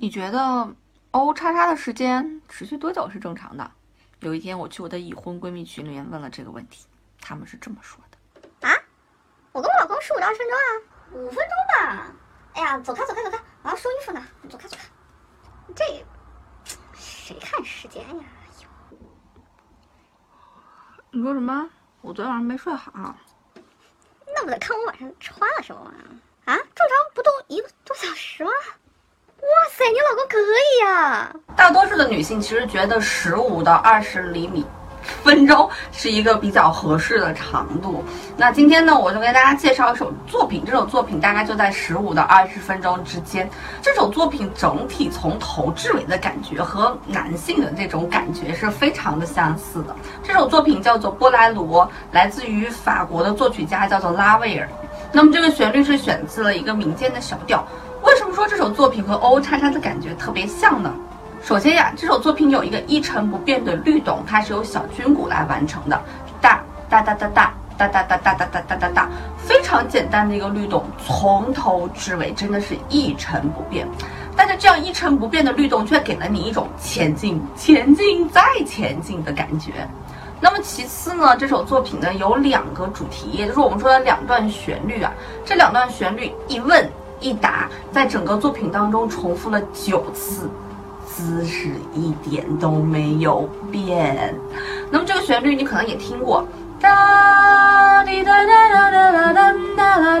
[0.00, 0.72] 你觉得
[1.10, 3.68] O 叉叉的时间持续多久是正常的？
[4.20, 6.86] 有一天我去我的已婚闺蜜群里面问了这个问题，
[7.20, 8.72] 他们是这么说的：啊，
[9.50, 10.70] 我跟我老公十五到二十分钟啊，
[11.14, 12.14] 五分钟吧。
[12.54, 14.84] 哎呀，走开走开走开，我要收衣服呢，走开走开。
[15.74, 15.84] 这
[16.94, 18.24] 谁看时间呀？
[21.10, 21.68] 你说什么？
[22.02, 23.16] 我昨天晚上没睡好。
[24.26, 25.92] 那不得看我晚上穿了什么吗？
[26.44, 28.50] 啊，正常不都一个多小时吗？
[29.40, 31.30] 哇塞，你老公可可以呀！
[31.56, 34.64] 大多数的女性其实觉得十五到二十厘米
[35.24, 38.04] 分钟是一个比较合适的长度。
[38.36, 43.48] 那今天呢，我就给大家介绍一首作品，这首作品大概就在十五到二十分钟之间。
[43.80, 49.96] 这首作品整体从头至尾的感觉和男性的这种感觉是非常的相似的。
[50.22, 54.68] 这首作品叫做《波莱罗》，来自于法国的作曲家叫做拉威尔。
[55.10, 57.66] 那么这个旋律是选自了一个民间的小调。
[58.02, 60.92] 为什么说这首作品和 O 叉叉的感觉特别像呢？
[61.42, 66.00] 首先呀，这首作品有一个一成不变的律动，它是由小军鼓来完成的，
[66.40, 73.86] 哒哒哒哒哒哒哒哒哒哒哒哒哒哒，非常简单的一个律动，从头至尾真的是一成不变。
[74.36, 79.72] 但是这样一成不变的律动，却给了你一种前进、前进再前进的感觉。
[80.40, 85.12] 那么其次呢，这首作品呢有两个主题，也就是我们说的两段旋律啊，
[85.44, 86.88] 这两段旋律一问。
[87.20, 90.48] 一打在整个作品当中重复了九次，
[91.06, 94.34] 姿势一点都没有变。
[94.90, 96.46] 那么这个旋律你可能也听过，
[96.80, 100.20] 哒滴哒哒哒哒哒哒哒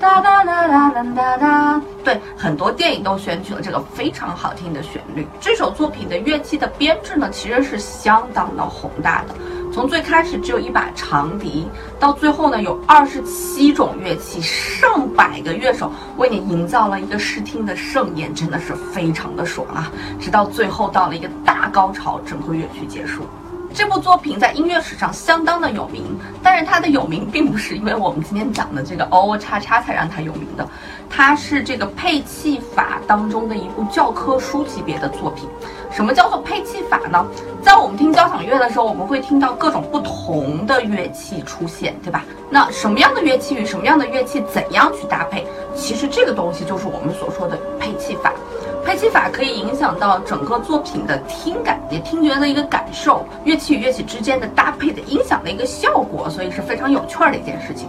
[0.00, 1.82] 哒哒哒哒哒哒。
[2.04, 5.26] 对，很多电影都选取了这个非常好听的旋律。
[5.40, 9.34] 这首作品的乐器的编制呢，其实是相当的宏大的。
[9.74, 11.66] 从最开始只有一把长笛，
[11.98, 19.90] 到最后呢有二十七种乐器，上百个乐手为你营造了一个视听的盛宴，真的是非常的爽啊！
[20.20, 23.24] 直到最后到了一个大高潮，整个乐曲结束。
[23.74, 26.04] 这部作品在音乐史上相当的有名，
[26.40, 30.64] 但是它的有名并不是因为我们今天讲的这个 O 叉叉才让它有名的，
[31.10, 35.48] 它是这个配器法当中的一部教科书级别的作品。
[35.90, 37.26] 什么叫做配器法呢？
[37.64, 42.22] 在我们听交响乐的时候，我们会听到各种不同的乐器出现，对吧？
[42.50, 45.46] 那什么样的乐器与什么样的乐器怎样去搭配？
[45.74, 48.34] 其实这个东西就是我们所说的配器法。
[48.84, 57.88] 配器法可以影响到整个作品的听感，也听觉的一个感受，乐器与乐器之间的搭配的音响的一个效果，所以是非常有趣儿的一件事情。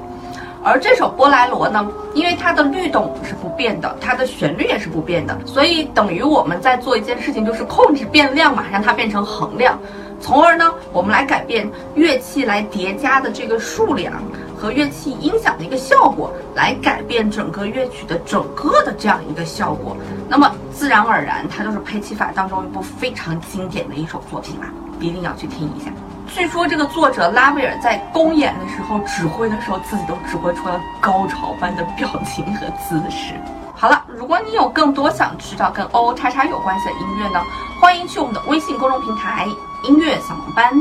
[0.66, 9.80] 而这首波莱罗呢，因为它的律动是不变的，它的旋律也是不变的，所以等于我们在做一件事情，就是控制变量嘛，让它变成恒量，
[10.20, 14.12] 从而呢，我们来改变乐器来叠加的这个数量。
[14.58, 19.96] 和乐器音响的一个效果，来改变整个乐曲的整个的这样一个效果，
[20.30, 24.68] 那么自然而然，它就是配器法当中一部非常经典的一首作品啦，
[25.02, 25.92] 一定要去听一下。
[26.28, 33.34] 据说这个作者拉威尔在公演的时候指挥的时候，自己都指挥出了高潮般的表情和姿势。
[33.76, 37.42] 好了，如果你有更多想知道跟 O O 叉叉有关系的音乐呢，
[37.80, 39.48] 欢迎去我们的微信公众平台
[39.84, 40.74] “音乐小盲班”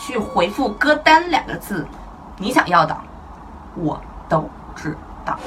[0.00, 1.86] 去回复“歌单”两个字，
[2.38, 2.96] 你想要的。
[3.74, 5.38] 我都知道。